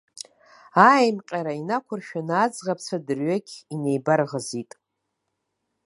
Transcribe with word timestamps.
Аимҟьара 0.89 1.53
инақәыршәаны 1.59 2.33
аӡӷабцәа 2.43 2.97
дырҩегьых 3.05 3.57
инеибарӷзит. 3.73 4.71